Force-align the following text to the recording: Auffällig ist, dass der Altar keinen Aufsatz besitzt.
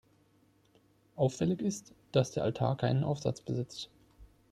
Auffällig 1.15 1.61
ist, 1.61 1.93
dass 2.11 2.31
der 2.31 2.41
Altar 2.43 2.75
keinen 2.75 3.03
Aufsatz 3.03 3.39
besitzt. 3.41 3.91